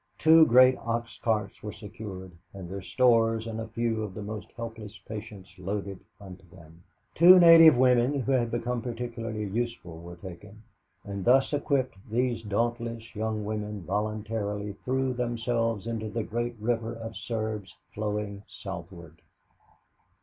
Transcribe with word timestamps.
Two 0.17 0.47
great 0.47 0.79
ox 0.79 1.19
carts 1.21 1.61
were 1.61 1.71
secured, 1.71 2.31
and 2.55 2.67
their 2.67 2.81
stores 2.81 3.45
and 3.45 3.59
a 3.61 3.67
few 3.67 4.01
of 4.01 4.15
the 4.15 4.23
most 4.23 4.47
helpless 4.55 4.97
patients 5.07 5.53
loaded 5.59 5.99
into 6.19 6.43
them. 6.47 6.81
Two 7.13 7.37
native 7.39 7.77
women 7.77 8.19
who 8.21 8.31
had 8.31 8.49
become 8.49 8.81
particularly 8.81 9.43
useful 9.43 10.01
were 10.01 10.15
taken, 10.15 10.63
and 11.03 11.23
thus 11.23 11.53
equipped 11.53 11.93
these 12.09 12.41
dauntless 12.41 13.13
young 13.15 13.45
women 13.45 13.83
voluntarily 13.83 14.73
threw 14.85 15.13
themselves 15.13 15.85
into 15.85 16.09
the 16.09 16.23
great 16.23 16.55
river 16.59 16.95
of 16.95 17.15
Serbs 17.15 17.75
flowing 17.93 18.41
southward. 18.47 19.21